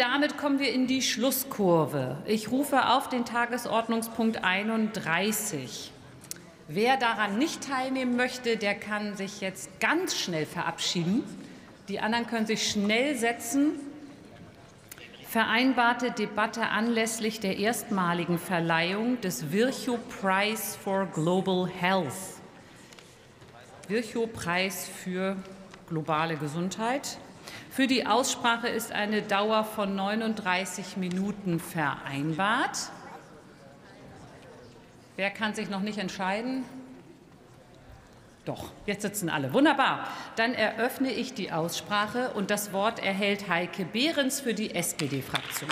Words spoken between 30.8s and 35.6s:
Minuten vereinbart. Wer kann